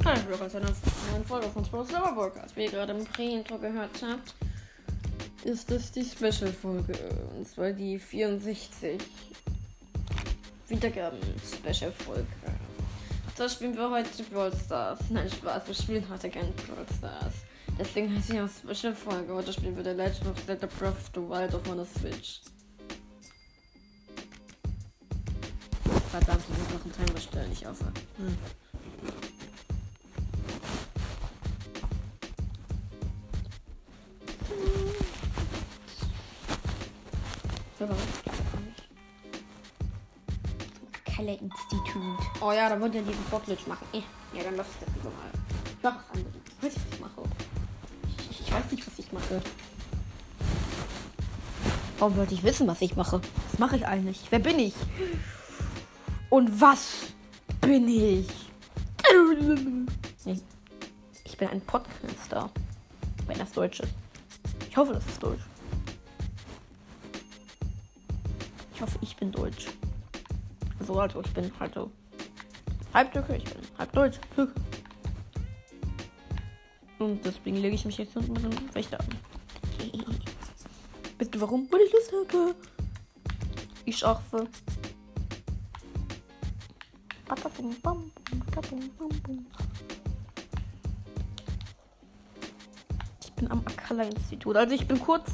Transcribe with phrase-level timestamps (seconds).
[0.06, 0.70] Hallo, willkommen zu einer
[1.12, 2.56] neuen Folge von Sport Server Podcast.
[2.56, 4.36] Wie ihr gerade im Pre-Intro gehört habt,
[5.44, 6.94] ist das die Special-Folge.
[7.36, 9.02] Und zwar die 64
[10.68, 12.28] Wiedergaben-Special-Folge.
[13.36, 15.00] So spielen wir heute Brawl Stars.
[15.10, 17.34] Nein, Spaß, wir spielen heute kein Brawl Stars.
[17.78, 19.34] Deswegen heißt sie auch Special-Folge.
[19.34, 22.42] Heute spielen wir The Legend of Zelda Breath of the Wild auf meiner Switch.
[26.10, 27.86] Verdammt, ich muss noch einen Timer stellen, ich hoffe.
[28.18, 28.38] Hm.
[41.06, 42.20] Keller-Institut.
[42.42, 43.88] Oh ja, da wollte er diesen Bockglitch machen.
[43.94, 44.02] Eh,
[44.36, 45.32] Ja, dann lass ich das lieber mal.
[45.66, 46.95] Ich mach was anderes.
[49.36, 49.42] Mache.
[51.98, 53.22] Warum sollte ich wissen, was ich mache?
[53.52, 54.22] Was mache ich eigentlich?
[54.30, 54.74] Wer bin ich?
[56.30, 57.14] Und was
[57.62, 58.28] bin ich?
[61.24, 62.50] Ich bin ein Podcaster.
[63.28, 63.94] Wenn das Deutsch ist.
[64.70, 65.42] Ich hoffe, das ist Deutsch.
[68.74, 69.68] Ich hoffe, ich bin Deutsch.
[70.80, 71.90] Also, also ich bin halt so
[72.94, 74.20] halb Türke, ich bin halb Deutsch.
[77.00, 79.08] Und deswegen lege ich mich jetzt mit dem Wächter an.
[81.36, 81.68] Ihr warum?
[81.70, 82.56] Weil ich Lust habe.
[83.84, 84.48] Ich schaffe.
[93.22, 94.56] Ich bin am Akala-Institut.
[94.56, 95.30] Also ich bin kurz.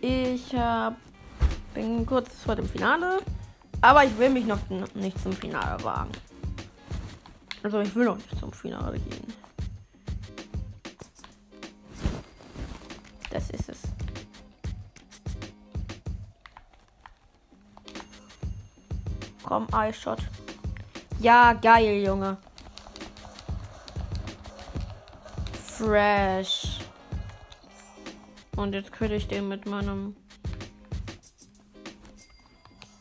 [0.00, 0.96] Ich hab,
[1.72, 3.20] bin kurz vor dem Finale.
[3.80, 4.58] Aber ich will mich noch
[4.94, 6.10] nicht zum Finale wagen.
[7.62, 9.47] Also ich will noch nicht zum Finale gehen.
[19.58, 20.20] Komm, Eyeshot.
[21.18, 22.36] Ja, geil, Junge.
[25.52, 26.78] Fresh.
[28.54, 30.14] Und jetzt könnte ich den mit meinem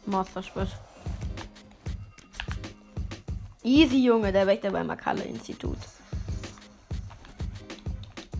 [0.08, 0.70] Master Squid.
[3.62, 5.78] Easy, Junge, der Wächter beim Akalle-Institut.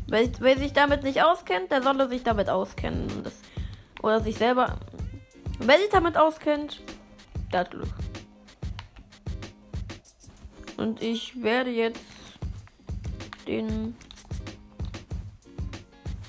[0.08, 3.22] Wer, wer sich damit nicht auskennt, der solle sich damit auskennen.
[3.24, 3.34] Das,
[4.02, 4.80] oder sich selber.
[5.60, 6.82] Wer sich damit auskennt,
[7.52, 7.97] der hat Glück.
[10.78, 12.04] Und ich werde jetzt
[13.48, 13.96] den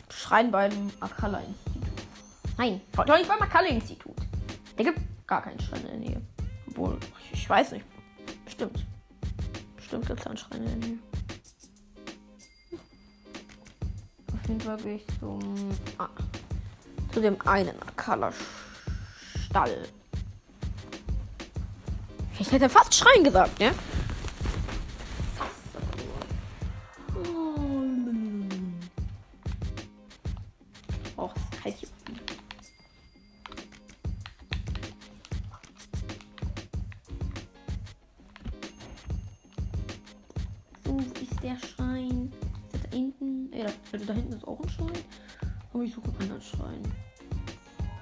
[0.09, 1.83] Schrein beim Akala-Institut.
[2.57, 4.17] Nein, doch nicht beim Akala-Institut.
[4.77, 6.23] Der gibt gar keinen Schrein in der Nähe.
[6.67, 6.99] Obwohl,
[7.33, 7.85] ich, weiß nicht.
[8.45, 8.85] Bestimmt.
[9.77, 10.99] Bestimmt gibt es einen Schrein in der Nähe.
[14.33, 15.41] Auf jeden Fall gehe ich zum.
[15.99, 16.09] Ah,
[17.13, 19.89] zu dem einen Akala-Stall.
[22.39, 23.75] Ich hätte fast Schrein gesagt, ne?
[46.49, 46.83] Schrein.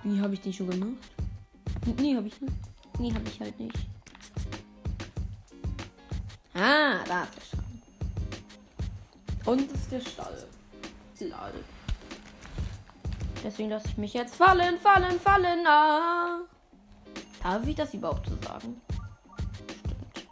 [0.02, 0.92] Wie habe ich den schon gemacht?
[1.98, 2.54] Nee, habe ich nicht.
[2.98, 3.76] Nee, habe ich halt nicht.
[6.54, 7.82] Ah, da ist der Schrein.
[9.44, 10.46] Und das ist der Stall.
[11.20, 11.64] Lade.
[13.42, 15.66] Deswegen lasse ich mich jetzt fallen, fallen, fallen.
[15.66, 16.40] Ah.
[17.42, 18.80] Darf ich das überhaupt so sagen?
[19.78, 20.28] Stimmt.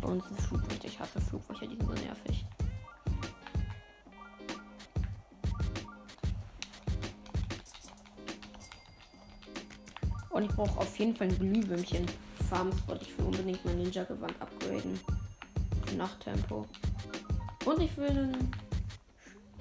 [0.00, 0.88] Bei uns ist Flugwächter.
[0.88, 2.44] Ich hasse Flugwächter, die sind so nervig.
[10.38, 12.06] Und ich brauche auf jeden Fall ein Glühwürmchen.
[12.48, 13.02] Farmspot.
[13.02, 15.00] Ich will unbedingt mein Ninja-Gewand upgraden.
[15.96, 16.64] Nachttempo.
[17.64, 18.52] Und ich will einen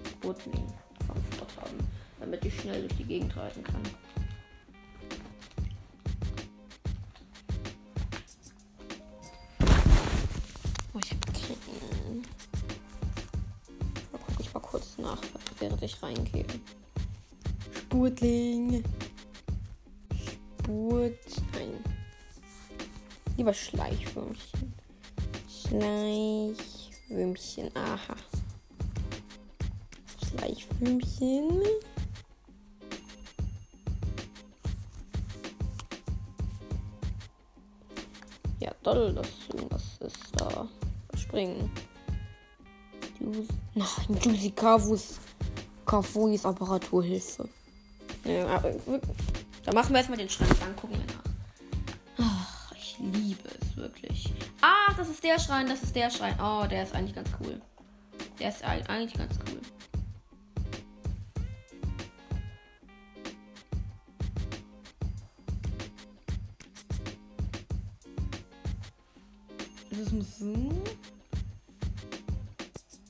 [0.08, 0.68] Sputling
[1.08, 1.80] vom Spot haben,
[2.20, 3.82] damit ich schnell durch die Gegend reiten kann.
[10.94, 12.22] Oh, ich hab keinen.
[14.12, 15.22] Da gucke ich mal kurz nach,
[15.58, 16.46] während ich reingehe.
[17.76, 18.84] Sputling.
[20.68, 21.16] Spurt.
[21.54, 21.80] Nein.
[23.38, 24.74] Lieber Schleichwürmchen.
[25.50, 27.72] Schleichwürmchen.
[27.74, 28.18] Aha.
[30.28, 31.62] Schleichwürmchen.
[38.60, 40.68] Ja, toll, dass irgendwas ist da.
[41.16, 41.72] Springen.
[43.74, 45.20] Nein, Juicy Kavus.
[45.86, 47.48] Kafuis Apparaturhilfe.
[48.26, 48.74] Ja, aber,
[49.68, 51.24] da machen wir erstmal den Schrank, dann gucken wir nach.
[52.20, 54.34] Ach, ich liebe es wirklich.
[54.62, 56.36] Ah, das ist der Schrein, das ist der Schrein.
[56.42, 57.62] Oh, der ist eigentlich ganz cool.
[58.40, 59.60] Der ist eigentlich ganz cool.
[69.90, 70.72] Das muss so.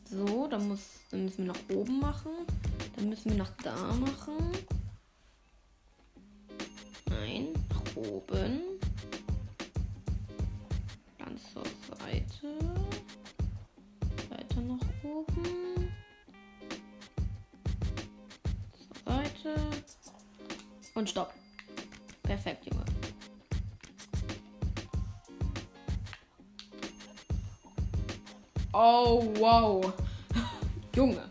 [0.10, 0.80] So, dann, muss,
[1.12, 2.32] dann müssen wir nach oben machen.
[2.96, 4.52] Dann müssen wir nach da machen.
[8.18, 8.62] Oben.
[11.20, 11.64] Dann zur
[11.98, 12.60] Seite.
[14.30, 15.92] Weiter nach oben.
[18.74, 19.56] Zur Seite.
[20.96, 21.34] Und stopp.
[22.24, 22.86] Perfekt, Junge.
[28.74, 29.94] Oh, wow.
[30.96, 31.27] Junge.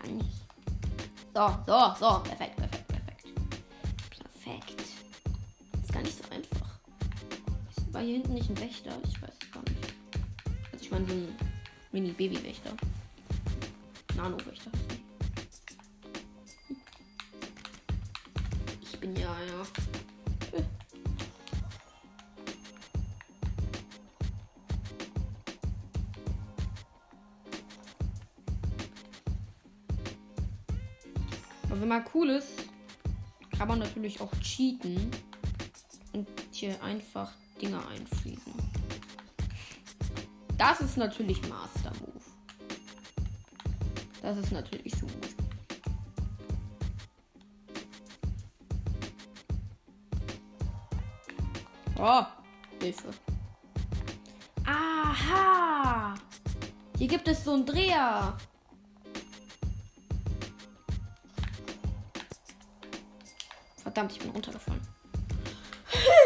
[0.00, 0.40] Kann nicht.
[1.34, 2.18] So, so, so.
[2.20, 3.24] Perfekt, perfekt, perfekt.
[4.10, 4.82] Perfekt.
[5.72, 6.70] Das ist gar nicht so einfach.
[7.92, 8.96] War hier hinten nicht ein Wächter?
[9.04, 9.94] Ich weiß es gar nicht.
[10.72, 11.36] Also ich meine so ein
[11.92, 12.70] Mini-Baby-Wächter.
[14.16, 14.70] Nano-Wächter.
[18.82, 19.99] Ich bin ja, ja.
[31.90, 32.52] Man cool ist,
[33.58, 35.10] kann man natürlich auch cheaten
[36.12, 38.52] und hier einfach Dinge einfließen.
[40.56, 42.22] Das ist natürlich Master Move.
[44.22, 45.06] Das ist natürlich so.
[51.98, 52.22] Oh,
[52.80, 53.08] Hilfe.
[54.64, 56.14] Aha!
[56.96, 58.38] Hier gibt es so einen Dreher.
[64.00, 64.80] Verdammt, ich bin runtergefallen.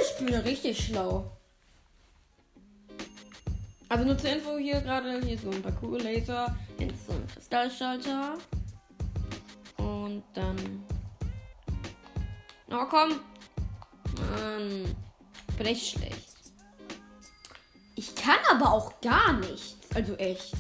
[0.03, 1.37] Ich bin ja richtig schlau.
[3.89, 8.39] Also nur zur Info hier gerade, hier so ein Parcours-Laser, jetzt so ein Kristallschalter.
[9.79, 10.85] Und dann...
[12.71, 13.21] Oh, komm!
[14.31, 14.95] Mann,
[15.59, 16.29] bin echt schlecht.
[17.97, 19.79] Ich kann aber auch gar nichts.
[19.97, 20.55] Also echt.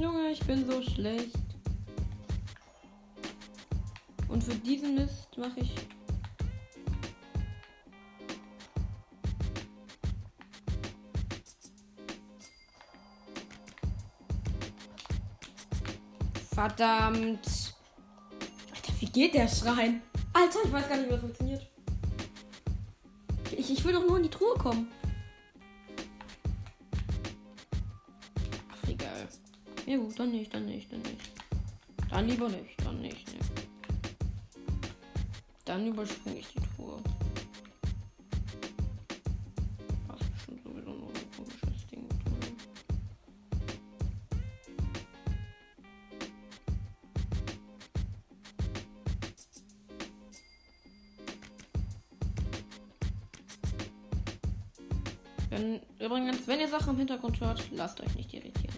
[0.00, 1.49] Junge, ich bin so schlecht.
[4.30, 5.74] Und für diesen Mist mache ich.
[16.52, 17.74] Verdammt.
[18.72, 20.02] Alter, wie geht der Schrein?
[20.32, 21.66] Alter, ich weiß gar nicht, wie das funktioniert.
[23.56, 24.88] Ich, ich will doch nur in die Truhe kommen.
[28.70, 29.28] Ach, egal.
[29.86, 31.32] Ja gut, dann nicht, dann nicht, dann nicht.
[32.08, 33.49] Dann lieber nicht, dann nicht, ne.
[35.70, 37.00] Dann überspringe ich die Truhe.
[40.08, 42.08] Das ist schon sowieso nur ein komisches Ding.
[42.08, 42.56] drin.
[55.50, 58.74] Wenn, übrigens, wenn ihr Sachen im Hintergrund hört, lasst euch nicht irritieren.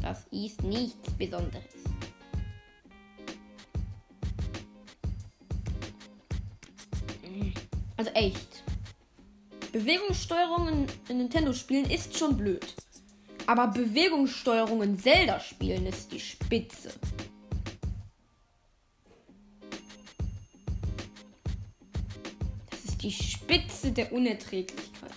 [0.00, 1.73] Das ist nichts Besonderes.
[8.14, 8.62] Echt.
[9.72, 12.74] Bewegungssteuerung in, in Nintendo-Spielen ist schon blöd.
[13.46, 16.92] Aber Bewegungssteuerung in Zelda-Spielen ist die Spitze.
[22.70, 25.12] Das ist die Spitze der Unerträglichkeit.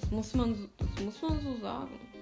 [0.00, 2.13] Das muss man so, das muss man so sagen.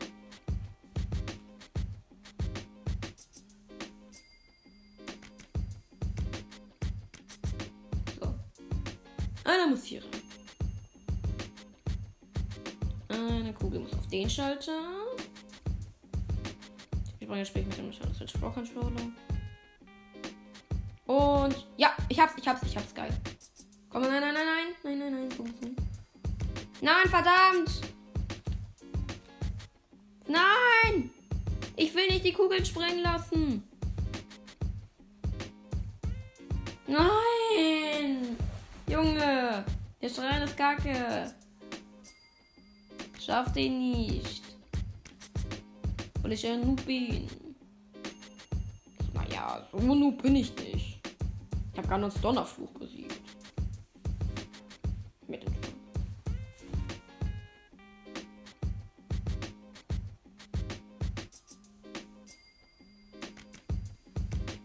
[9.53, 10.11] Einer muss hier rein.
[13.09, 14.81] Eine Kugel muss auf den Schalter.
[17.21, 19.13] Ich bringe später mit dem Switch Pro Controller.
[21.07, 23.13] Und ja, ich hab's, ich hab's, ich hab's geil.
[23.91, 24.47] Komm, nein, nein, nein,
[24.83, 25.71] nein, nein, nein, nein, so, so.
[26.81, 27.83] Nein, verdammt!
[30.27, 31.11] Nein!
[31.77, 33.69] Ich will nicht die Kugeln sprengen lassen.
[40.73, 40.85] Nein!
[40.85, 40.93] Junge!
[40.93, 41.35] Der Schrein ist kacke.
[43.21, 44.43] Schaff den nicht.
[46.23, 47.29] Weil ich ein Noob bin.
[49.13, 51.01] Naja, so Noob bin ich nicht.
[51.73, 53.21] Ich habe Ganons Donnerfluch besiegt.
[55.27, 55.75] Mit dem Sturm.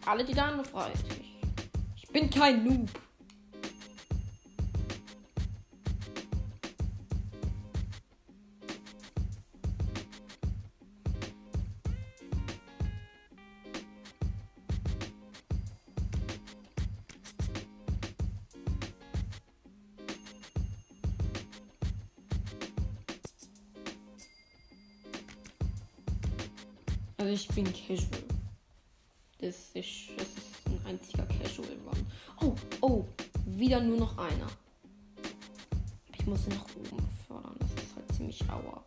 [0.06, 0.98] Alle die Damen befreit.
[1.96, 3.07] Ich bin kein Noob.
[27.38, 28.24] Ich bin casual.
[29.40, 32.06] Das ist, das ist ein einziger Casual Run.
[32.40, 33.04] Oh, oh,
[33.46, 34.48] wieder nur noch einer.
[36.18, 37.54] Ich muss ihn nach oben befördern.
[37.60, 38.82] Das ist halt ziemlich auer.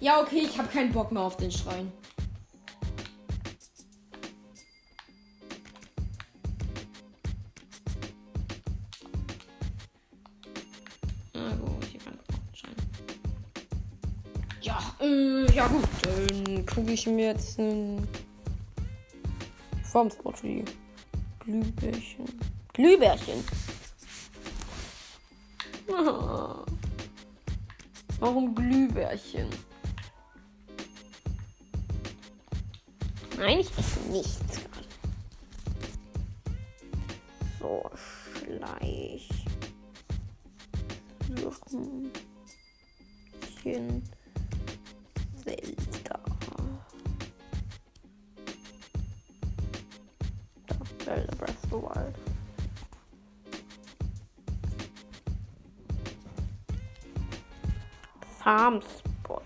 [0.00, 1.92] Ja, okay, ich habe keinen Bock mehr auf den Schrein.
[15.54, 17.58] Ja gut, dann gucke ich mir jetzt
[20.32, 20.64] für die
[21.40, 22.24] Glühbärchen.
[22.72, 23.44] Glühbärchen.
[25.92, 26.64] Ah.
[28.20, 29.48] Warum Glühbärchen?
[33.36, 34.60] Nein, ich esse nichts.
[37.60, 37.90] So.
[41.36, 42.10] Suchen.
[43.62, 44.11] Zelda.
[58.52, 59.42] Farmspot.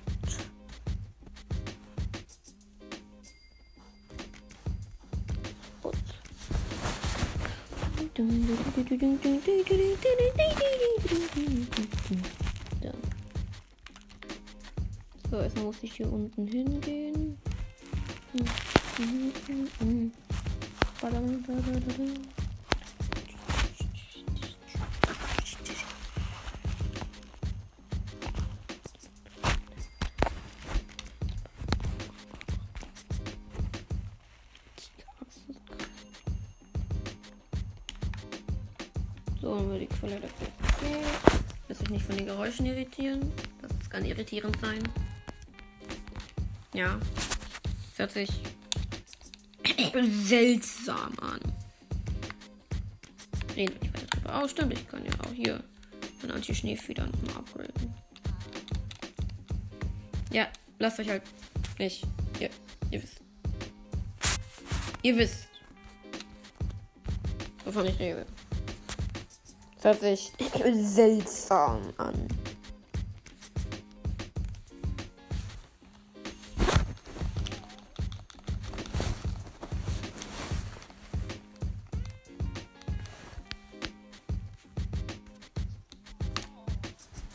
[15.31, 17.39] So, erstmal muss ich hier unten hingehen.
[40.07, 41.03] Der Okay.
[41.69, 43.33] Lass dich nicht von den Geräuschen irritieren.
[43.61, 44.83] Das kann irritierend sein.
[46.75, 47.01] Ja.
[47.91, 48.31] Das hört sich
[50.25, 51.41] seltsam an.
[53.57, 54.43] Reden wir nicht weiter drüber.
[54.45, 55.63] Oh, stimmt, ich kann ja auch hier
[56.23, 57.95] mein Anti-Schneefeder nochmal upgraden.
[60.31, 60.47] Ja,
[60.79, 61.23] lasst euch halt
[61.79, 62.05] nicht.
[62.39, 62.51] Ihr,
[62.91, 63.21] ihr wisst.
[65.03, 65.49] Ihr wisst.
[67.65, 68.27] Wovon ich rede.
[69.83, 70.33] Das hört sich
[70.73, 72.29] seltsam an.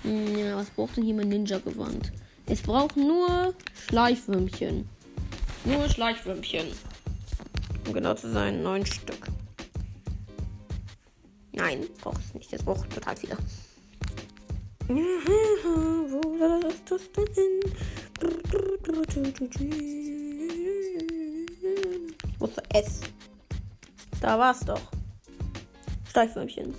[0.04, 2.12] Ja, was braucht denn hier mein Ninja-Gewand?
[2.48, 3.54] Es braucht nur
[3.88, 4.90] Schleifwürmchen.
[5.64, 6.68] Nur Schleifwürmchen.
[7.88, 9.21] Um genau zu sein, neun Stück.
[11.62, 12.52] Nein, braucht es nicht.
[12.52, 13.38] Das braucht total viele.
[14.88, 17.60] Wo soll das denn hin?
[22.28, 23.02] Ich wusste S.
[24.20, 24.82] Da war's doch.
[26.12, 26.74] Schleifwürmchen.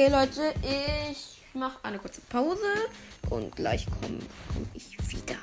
[0.00, 0.54] Okay, Leute,
[1.10, 2.64] ich mache eine kurze Pause
[3.28, 4.18] und gleich komme
[4.50, 5.36] komm ich wieder.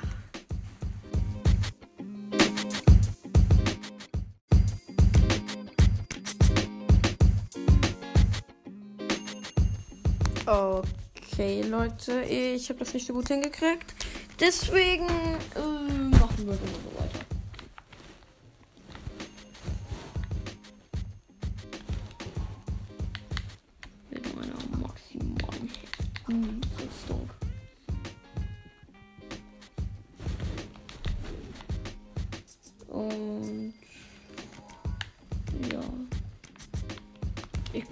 [10.44, 13.94] Okay, Leute, ich habe das nicht so gut hingekriegt.
[14.40, 15.06] Deswegen
[15.54, 16.87] äh, machen wir immer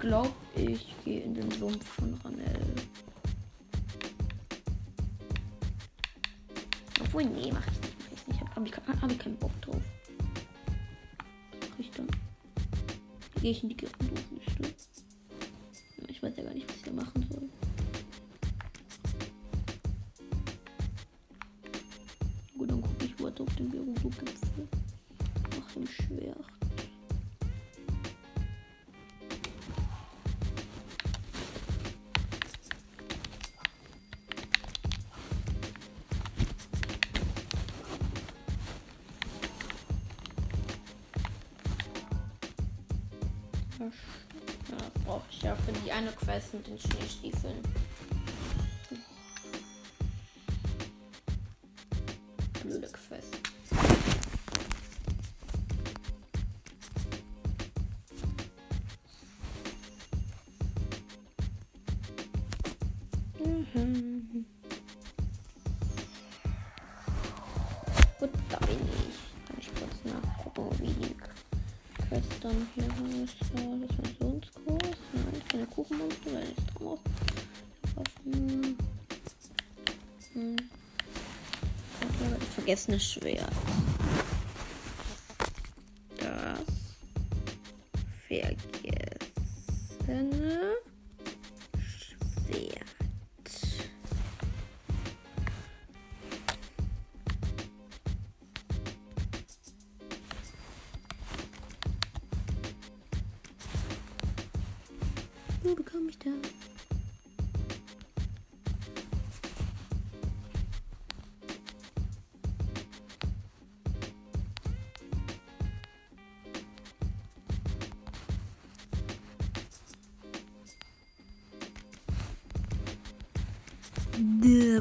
[0.07, 2.61] glaube, ich gehe in den Sumpf von Ranel.
[7.01, 7.97] Obwohl, nee, mach ich nicht.
[7.99, 8.41] Mach ich nicht.
[8.41, 9.83] Hab, hab, ich, hab ich keinen Bock drauf.
[11.79, 12.07] Ich dann?
[13.41, 14.75] Gehe ich in die Gerudo-Wüste.
[16.09, 17.49] Ich weiß ja gar nicht, was ich da machen soll.
[22.57, 24.69] Gut, dann gucke ich, was auf dem Gerudo-Gipfel.
[25.59, 26.56] Nach dem Schwert.
[44.71, 47.57] Ja, brauche ich ja für die eine Quest mit den Schneestiefeln.
[72.17, 73.37] Quest dann hier heißt.
[73.57, 74.97] Ja, Das Missionskurs.
[75.13, 76.99] Nein, keine Kuchenmonster, weil ich drauf.
[77.95, 78.79] Waffen.
[80.33, 80.57] Hm.
[82.01, 83.53] Okay, das vergessene Schwert.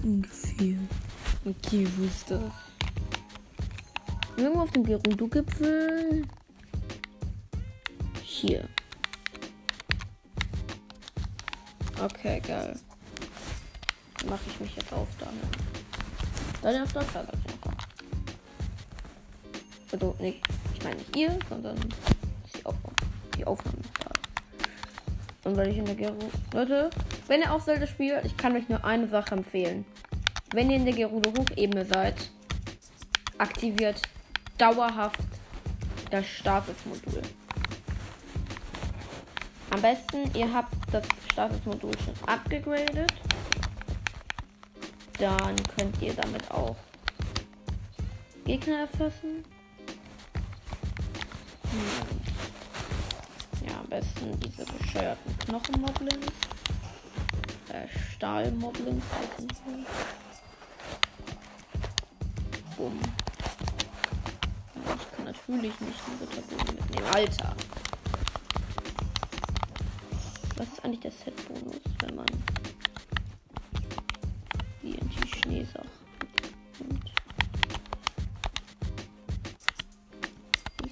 [0.05, 0.77] Ungefähr.
[1.43, 2.41] Okay, wo ist das?
[4.37, 6.23] Irgendwo auf dem Gerudo-Gipfel.
[8.21, 8.67] Hier.
[12.01, 12.77] Okay, geil.
[14.29, 15.41] Mache ich mich jetzt auf damit.
[16.61, 17.35] Dann auf das einfach.
[19.91, 20.41] Also, nicht,
[20.73, 22.95] ich meine nicht ihr, sondern die Aufnahme.
[23.37, 23.77] Die Aufnahme.
[25.45, 26.29] Und weil ich in der Gerudo.
[26.53, 26.89] Leute,
[27.27, 29.85] wenn ihr auch Zelda spielt, ich kann euch nur eine Sache empfehlen.
[30.55, 32.15] Wenn ihr in der Gerudo Hochebene seid,
[33.37, 34.01] aktiviert
[34.57, 35.19] dauerhaft
[36.09, 37.21] das Statusmodul.
[39.71, 43.11] Am besten, ihr habt das Statusmodul schon abgegradet.
[45.19, 46.77] Dann könnt ihr damit auch
[48.45, 49.43] Gegner erfassen.
[51.69, 52.07] Hm.
[53.67, 56.27] Ja, am besten diese bescheuerten Knochenmoblins.
[57.73, 60.24] Äh, Stahlmoblins heißen sie.
[62.77, 62.91] Ja,
[64.95, 67.07] Ich kann natürlich nicht einen Ritterbogen mitnehmen.
[67.13, 67.55] Alter.
[70.57, 72.25] Was ist eigentlich der Set-Bonus, wenn man
[74.81, 75.83] die Schneesach
[76.79, 77.11] nimmt?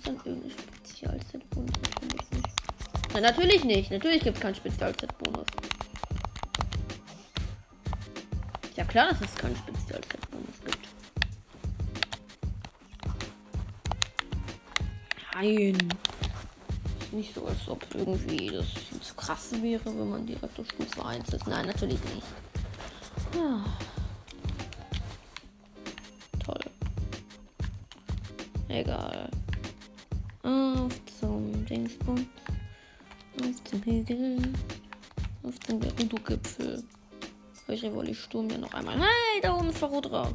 [0.06, 1.72] Dann irgendein Spezial-Set-Bonus?
[1.82, 2.50] Natürlich nicht.
[3.14, 3.92] Na, natürlich nicht.
[3.92, 5.48] Natürlich gibt es keinen Spezial-Set-Bonus.
[8.76, 10.83] Ja klar, dass es keinen Spezial-Set-Bonus gibt.
[15.34, 15.78] Nein.
[17.12, 21.06] Nicht so, als ob irgendwie das viel zu krass wäre, wenn man direkt auf Stufe
[21.06, 21.48] 1 ist.
[21.48, 22.28] Nein, natürlich nicht.
[23.36, 23.64] Ja.
[26.44, 26.60] Toll.
[28.68, 29.30] Egal.
[30.44, 32.28] Auf zum Dingsbum.
[33.40, 34.38] Auf zum Hügel.
[35.44, 36.84] Auf dem Gerudo-Gipfel.
[37.68, 39.00] Ich Revoli Sturm ja noch einmal.
[39.00, 40.32] Hey, da oben ist Verrodra.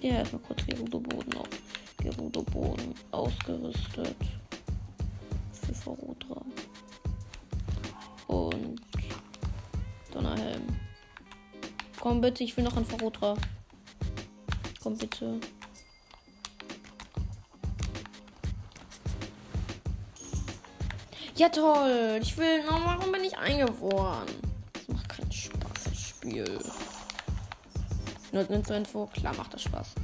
[0.00, 1.48] Ja, erstmal kurz Gerudo-Boden auf.
[2.00, 4.16] Gerudo-Boden ausgerüstet.
[5.52, 6.42] Für Verrodra.
[8.26, 8.80] Und
[10.12, 10.62] Donnerhelm.
[12.00, 13.36] Komm bitte, ich will noch ein Verrodra.
[14.82, 15.40] Komm bitte.
[21.36, 22.18] Ja toll.
[22.20, 22.62] Ich will.
[22.68, 24.28] Oh, warum bin ich eingefroren?
[24.72, 26.58] Das macht keinen Spaß, das Spiel.
[28.32, 29.06] Nur zur Info.
[29.06, 29.94] Klar macht das Spaß.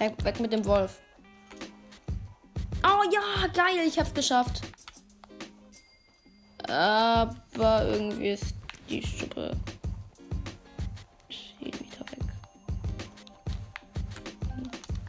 [0.00, 0.98] Weg, weg mit dem Wolf.
[2.82, 4.62] Oh ja, geil, ich hab's geschafft.
[6.66, 8.54] Aber irgendwie ist
[8.88, 9.54] die Schuppe
[11.58, 12.20] 10 Meter weg.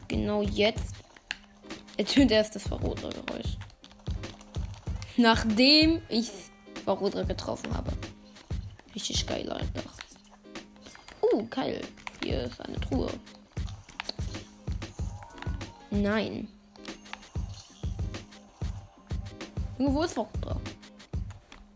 [0.08, 0.94] Genau jetzt
[1.96, 3.56] ertönt erst das Verrodler-Geräusch.
[5.16, 6.30] Nachdem ich
[6.84, 7.92] Verrodler getroffen habe.
[8.94, 9.88] Richtig geil, Alter.
[11.22, 11.80] Uh, geil.
[12.22, 13.08] Hier ist eine Truhe.
[15.92, 16.48] Nein.
[19.78, 20.58] Irgendwo ist Verrodler.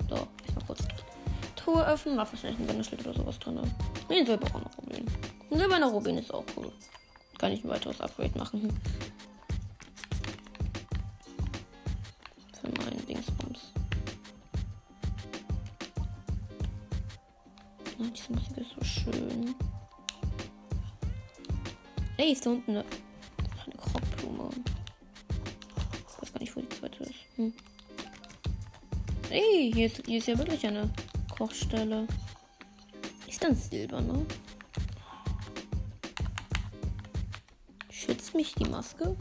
[0.08, 0.82] So, ich mal kurz
[1.54, 2.16] Truhe öffnen.
[2.16, 3.60] War wahrscheinlich ein Wendeschlitt oder sowas drin.
[4.08, 5.06] Nee, ein silberner Rubin.
[5.50, 6.72] Ein silberner Rubin ist auch cool.
[7.38, 8.72] Kann ich ein weiteres Upgrade machen.
[12.58, 13.72] Für meinen Dingsbums.
[17.98, 19.54] Oh, diese Musik ist so schön.
[22.16, 22.84] Ey, ist da unten eine
[29.76, 30.88] hier ist, hier ist ja wirklich eine
[31.36, 32.08] Kochstelle.
[33.28, 34.24] Ist dann Silber, ne?
[37.90, 39.14] Schützt mich die Maske?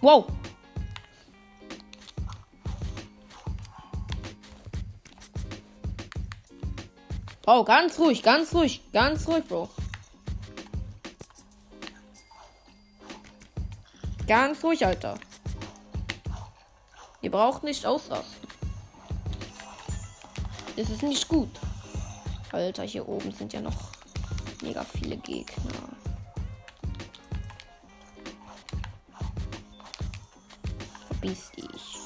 [0.00, 0.26] Wow!
[7.44, 9.68] Oh, ganz ruhig, ganz ruhig, ganz ruhig, Bro.
[14.26, 15.18] Ganz ruhig, Alter.
[17.22, 18.48] Ihr braucht nicht ausrasten.
[20.76, 21.50] Das ist nicht gut.
[22.50, 23.92] Alter, hier oben sind ja noch
[24.62, 25.72] mega viele Gegner.
[31.06, 31.98] Verbiss dich.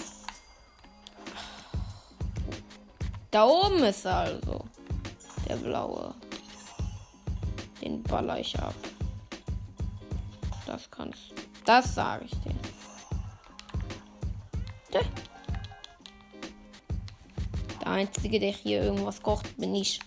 [3.31, 4.65] Da oben ist er also.
[5.49, 6.15] Der blaue.
[7.81, 8.75] Den baller ich ab.
[10.67, 11.33] Das kannst.
[11.65, 12.56] Das sage ich dir.
[17.97, 20.01] Einzige, der hier irgendwas kocht, bin ich.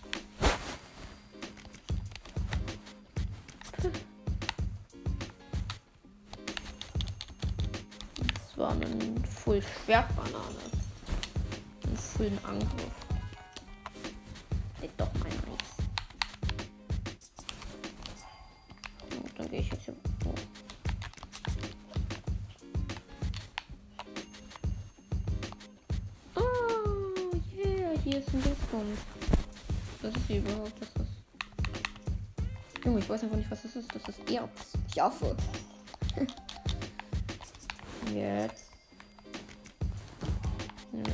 [8.28, 10.36] Das war ein Full Schwertbanane.
[11.88, 12.70] Ein Full Angriff.
[14.82, 15.09] Nee, doch
[33.10, 33.90] ich weiß einfach nicht, was das ist.
[33.96, 34.74] Das ist Erz.
[34.94, 35.36] Ich hoffe.
[38.14, 38.70] Jetzt.
[40.94, 41.08] Mit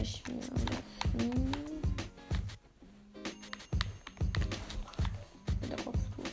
[5.71, 6.25] der Kopftuch.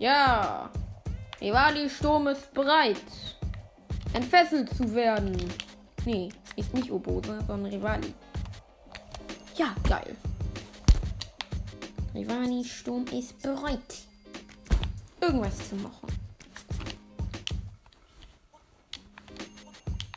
[0.00, 0.68] Ja.
[1.40, 2.96] Rivali Sturm ist bereit.
[4.12, 5.36] Entfesselt zu werden.
[6.04, 8.12] Nee, ist nicht Obose, sondern Rivali.
[9.56, 10.16] Ja, geil.
[12.14, 14.06] Rivani Sturm ist bereit.
[15.20, 16.08] Irgendwas zu machen.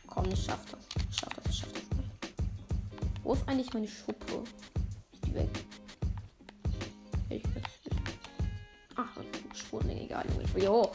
[0.06, 0.80] Komm, ich schaff das.
[1.10, 1.84] Ich schaff das, ich schaff das.
[3.24, 4.44] Wo ist eigentlich meine Schuppe?
[5.12, 5.50] Ist die weg?
[7.30, 7.44] Ich
[8.96, 9.10] Ach,
[9.56, 10.44] Sprudling, egal, Junge.
[10.44, 10.92] Ich will hier hoch.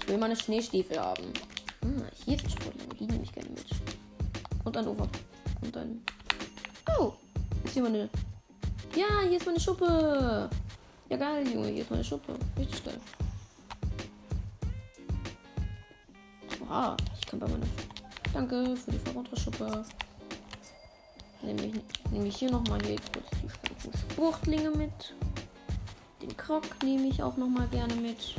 [0.00, 1.32] Ich will meine Schneestiefel haben.
[1.82, 2.88] Ah, hier ist ein Sprudling.
[2.98, 3.66] Die nehme ich gerne mit.
[4.64, 5.08] Und ein Over.
[5.62, 6.02] Und ein.
[6.98, 7.14] Oh!
[7.64, 8.10] Ist hier meine.
[8.94, 10.50] Ja, hier ist meine Schuppe.
[11.08, 11.68] Ja, geil, Junge.
[11.68, 12.34] Hier ist meine Schuppe.
[12.58, 13.00] Richtig geil.
[16.60, 17.66] Oha, ich kann bei meiner.
[18.34, 19.84] Danke für die Verrotter-Schuppe.
[21.42, 21.74] Nehme ich,
[22.10, 25.14] nehme ich hier nochmal hier kurz die ganzen Spruchtlinge mit.
[26.20, 28.34] Den Krog nehme ich auch nochmal gerne mit.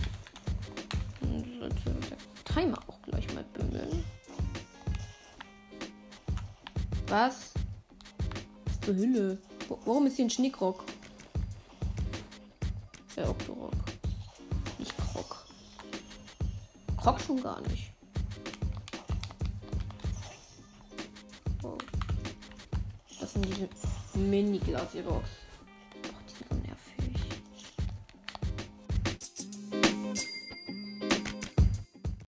[1.19, 4.03] Dann sollte der Timer auch gleich mal bimmeln.
[7.07, 7.53] Was?
[8.65, 9.37] Was zur Hülle?
[9.85, 10.83] Warum ist hier ein Schneekrog?
[13.15, 13.73] Der Octorok.
[14.79, 15.45] Nicht Krog.
[16.97, 17.91] Krog schon gar nicht.
[21.61, 21.77] Oh.
[23.19, 23.69] Das sind diese
[24.15, 25.42] Mini-Glasiroks.